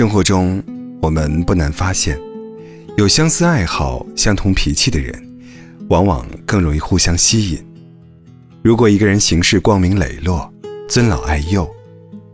[0.00, 0.64] 生活中，
[1.02, 2.18] 我们不难发现，
[2.96, 5.14] 有相似爱好、相同脾气的人，
[5.90, 7.62] 往往更容易互相吸引。
[8.62, 10.50] 如果一个人行事光明磊落、
[10.88, 11.70] 尊老爱幼，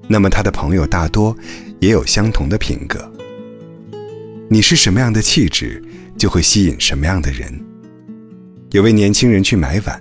[0.06, 1.36] 那么他的朋友大多
[1.80, 3.12] 也有相同的品格。
[4.48, 5.82] 你是什么样的气质，
[6.16, 7.52] 就会吸引什么样的人。
[8.70, 10.00] 有位年轻人去买碗，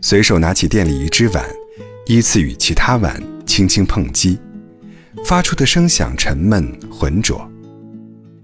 [0.00, 1.44] 随手拿起店里一只碗，
[2.06, 4.36] 依次与其他碗轻轻碰击。
[5.26, 7.50] 发出的声响沉闷浑浊，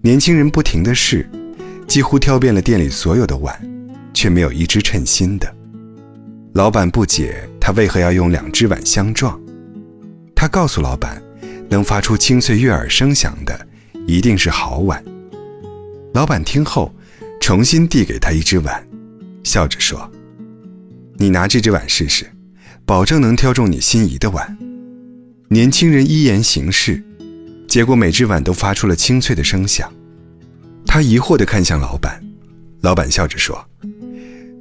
[0.00, 1.24] 年轻人不停的试，
[1.86, 3.56] 几乎挑遍了店里所有的碗，
[4.12, 5.54] 却没有一只称心的。
[6.54, 9.40] 老板不解他为何要用两只碗相撞，
[10.34, 11.22] 他告诉老板，
[11.68, 13.64] 能发出清脆悦耳声响的，
[14.08, 15.00] 一定是好碗。
[16.12, 16.92] 老板听后，
[17.40, 18.84] 重新递给他一只碗，
[19.44, 20.10] 笑着说
[21.16, 22.26] ：“你拿这只碗试试，
[22.84, 24.58] 保证能挑中你心仪的碗。”
[25.52, 27.04] 年轻人依言行事，
[27.68, 29.92] 结果每只碗都发出了清脆的声响。
[30.86, 32.18] 他疑惑地看向老板，
[32.80, 33.62] 老板笑着说：“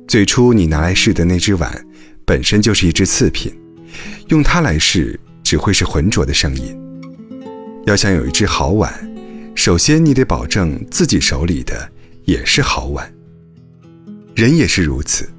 [0.05, 1.71] 最初你拿来试的那只碗，
[2.25, 3.57] 本身就是一只次品，
[4.27, 6.77] 用它来试只会是浑浊的声音。
[7.85, 8.93] 要想有一只好碗，
[9.55, 11.89] 首先你得保证自己手里的
[12.25, 13.09] 也是好碗。
[14.35, 15.29] 人也是如此，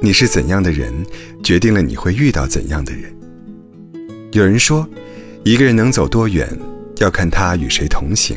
[0.00, 1.04] 你是怎样的人，
[1.44, 3.14] 决定了你会遇到怎样的人。”
[4.36, 4.86] 有人说，
[5.44, 6.46] 一个人能走多远，
[6.98, 8.36] 要看他与谁同行。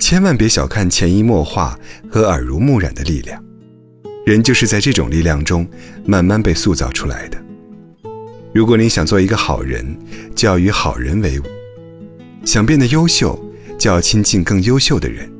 [0.00, 1.78] 千万别小看潜移默化
[2.10, 3.40] 和耳濡目染的力量，
[4.26, 5.64] 人就是在这种力量中
[6.04, 7.40] 慢慢被塑造出来的。
[8.52, 9.96] 如果你想做一个好人，
[10.34, 11.44] 就要与好人为伍；
[12.44, 13.40] 想变得优秀，
[13.78, 15.30] 就要亲近更优秀的人。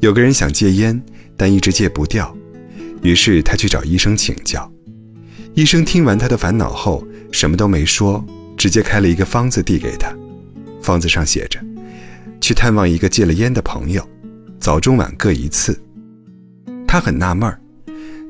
[0.00, 1.00] 有个人想戒烟，
[1.36, 2.36] 但一直戒不掉，
[3.02, 4.68] 于是他去找医生请教。
[5.54, 8.24] 医生听完他的烦恼后，什么都没说。
[8.60, 10.14] 直接开了一个方子递给他，
[10.82, 11.58] 方子上写着
[12.42, 14.06] ：“去探望一个戒了烟的朋友，
[14.58, 15.80] 早中晚各一次。”
[16.86, 17.58] 他很纳闷儿，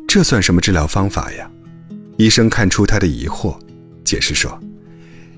[0.06, 1.50] 这算什么治疗方法呀？
[2.16, 3.58] 医生看出他的疑惑，
[4.04, 4.56] 解释说：“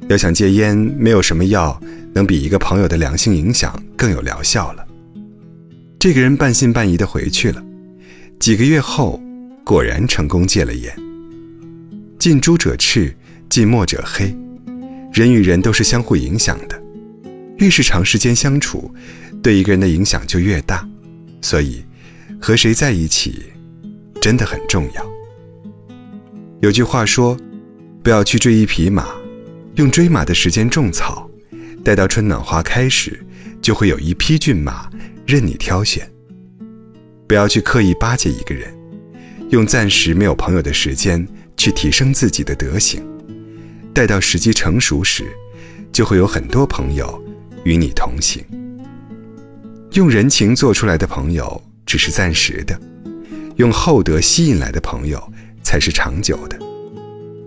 [0.09, 1.81] 要想戒烟，没有什么药
[2.13, 4.87] 能比一个朋友的良性影响更有疗效了。”
[5.99, 7.65] 这个人半信半疑的回去了。
[8.39, 9.19] 几个月后，
[9.65, 10.95] 果然成功戒了烟。
[12.19, 13.17] 近朱者赤，
[13.49, 14.37] 近墨者黑。
[15.13, 16.83] 人与人都是相互影响的，
[17.59, 18.91] 越是长时间相处，
[19.43, 20.89] 对一个人的影响就越大。
[21.43, 21.85] 所以，
[22.41, 23.43] 和谁在一起，
[24.23, 25.07] 真的很重要。
[26.61, 27.37] 有句话说
[28.03, 29.07] ：“不要去追一匹马，
[29.75, 31.29] 用追马的时间种草，
[31.85, 33.21] 待到春暖花开时，
[33.61, 34.89] 就会有一匹骏马
[35.27, 36.09] 任你挑选。”
[37.29, 38.73] 不要去刻意巴结一个人，
[39.51, 43.03] 用暂时没有朋友的时间去提升自己的德行。
[43.95, 45.27] 待到时机成熟时，
[45.93, 47.23] 就会有很多朋友
[47.65, 48.45] 与你同行。
[49.93, 52.81] 用人情做出来的朋友只是暂时的，
[53.57, 55.23] 用厚德吸引来的朋友
[55.63, 56.59] 才是长久的。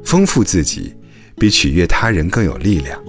[0.03, 0.94] 丰富自己，
[1.38, 3.03] 比取悦他人更有力量。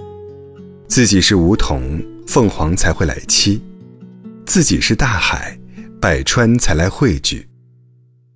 [0.87, 3.59] 自己是梧桐，凤凰才会来栖；
[4.45, 5.55] 自己是大海，
[6.01, 7.47] 百川才来汇聚。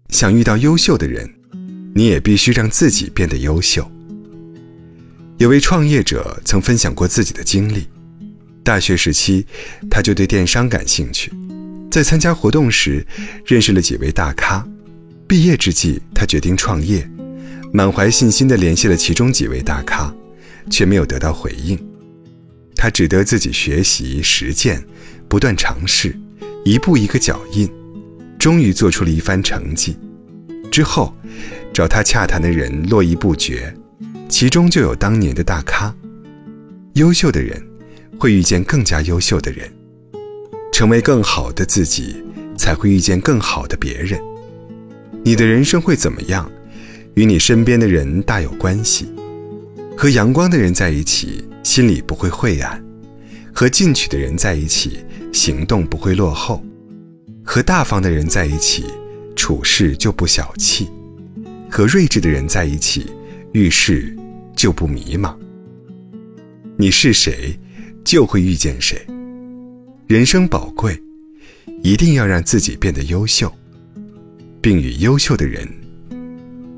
[0.09, 1.27] 想遇到优秀的人，
[1.95, 3.89] 你也必须让自己变得优秀。
[5.41, 7.87] 有位创业者曾分享过自己的经历：
[8.63, 9.43] 大学时期，
[9.89, 11.33] 他就对电商感兴趣，
[11.89, 13.03] 在参加活动时
[13.43, 14.63] 认识了几位大咖。
[15.27, 17.09] 毕业之际，他决定创业，
[17.73, 20.13] 满怀信心地联系了其中几位大咖，
[20.69, 21.75] 却没有得到回应。
[22.75, 24.85] 他只得自己学习实践，
[25.27, 26.15] 不断尝试，
[26.63, 27.67] 一步一个脚印，
[28.37, 29.97] 终于做出了一番成绩。
[30.71, 31.11] 之后，
[31.73, 33.75] 找他洽谈的人络绎不绝。
[34.31, 35.93] 其中就有当年的大咖。
[36.93, 37.61] 优秀的人
[38.17, 39.69] 会遇见更加优秀的人，
[40.71, 42.15] 成为更好的自己，
[42.57, 44.19] 才会遇见更好的别人。
[45.23, 46.49] 你的人生会怎么样，
[47.15, 49.13] 与你身边的人大有关系。
[49.97, 52.81] 和阳光的人在一起，心里不会晦暗；
[53.53, 54.99] 和进取的人在一起，
[55.33, 56.63] 行动不会落后；
[57.43, 58.85] 和大方的人在一起，
[59.35, 60.87] 处事就不小气；
[61.69, 63.11] 和睿智的人在一起，
[63.51, 64.17] 遇事。
[64.61, 65.35] 就不迷茫。
[66.77, 67.59] 你是谁，
[68.05, 69.03] 就会遇见谁。
[70.05, 70.95] 人生宝贵，
[71.81, 73.51] 一定要让自己变得优秀，
[74.61, 75.67] 并与优秀的人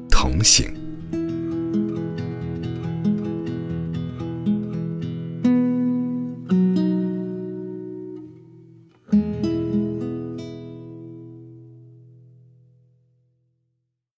[0.09, 0.65] 同行。